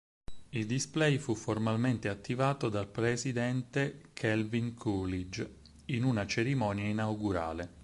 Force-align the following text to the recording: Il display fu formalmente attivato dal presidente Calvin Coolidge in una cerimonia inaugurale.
Il 0.49 0.65
display 0.65 1.19
fu 1.19 1.35
formalmente 1.35 2.09
attivato 2.09 2.69
dal 2.69 2.87
presidente 2.87 4.05
Calvin 4.13 4.73
Coolidge 4.73 5.57
in 5.91 6.05
una 6.05 6.25
cerimonia 6.25 6.85
inaugurale. 6.85 7.69